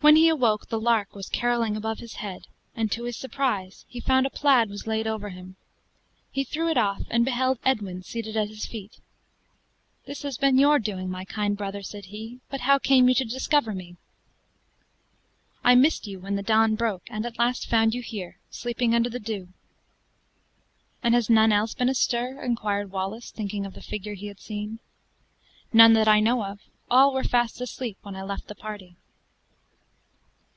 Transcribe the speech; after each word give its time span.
When 0.00 0.16
he 0.16 0.28
awoke 0.28 0.66
the 0.68 0.78
lark 0.78 1.14
was 1.14 1.30
caroling 1.30 1.78
above 1.78 2.00
his 2.00 2.16
head; 2.16 2.42
and 2.76 2.92
to 2.92 3.04
his 3.04 3.16
surprise 3.16 3.86
he 3.88 4.00
found 4.02 4.26
a 4.26 4.30
plaid 4.30 4.68
was 4.68 4.86
laid 4.86 5.06
over 5.06 5.30
him. 5.30 5.56
He 6.30 6.44
threw 6.44 6.68
it 6.68 6.76
off, 6.76 7.04
and 7.08 7.24
beheld 7.24 7.58
Edwin 7.64 8.02
seated 8.02 8.36
at 8.36 8.50
his 8.50 8.66
feet. 8.66 8.98
"This 10.04 10.20
has 10.20 10.36
been 10.36 10.58
your 10.58 10.78
doing, 10.78 11.08
my 11.08 11.24
kind 11.24 11.56
brother," 11.56 11.82
said 11.82 12.06
he, 12.06 12.40
"but 12.50 12.60
how 12.62 12.78
came 12.78 13.08
you 13.08 13.14
to 13.14 13.24
discover 13.24 13.72
me?" 13.74 13.96
"I 15.64 15.74
missed 15.74 16.06
you 16.06 16.20
when 16.20 16.36
the 16.36 16.42
dawn 16.42 16.74
broke, 16.74 17.04
and 17.08 17.24
at 17.24 17.38
last 17.38 17.66
found 17.70 17.94
you 17.94 18.02
here, 18.02 18.38
sleeping 18.50 18.94
under 18.94 19.08
the 19.08 19.18
dew." 19.18 19.54
"And 21.02 21.14
has 21.14 21.30
none 21.30 21.50
else 21.50 21.72
been 21.72 21.88
astir?" 21.88 22.42
inquired 22.42 22.90
Wallace, 22.90 23.30
thinking 23.30 23.64
of 23.64 23.72
the 23.72 23.80
figure 23.80 24.12
he 24.12 24.26
had 24.26 24.38
seen. 24.40 24.80
"None 25.72 25.94
that 25.94 26.08
I 26.08 26.20
know 26.20 26.44
of. 26.44 26.60
All 26.90 27.14
were 27.14 27.24
fast 27.24 27.58
asleep 27.62 27.96
when 28.02 28.14
I 28.14 28.20
left 28.22 28.48
the 28.48 28.54
party." 28.54 28.96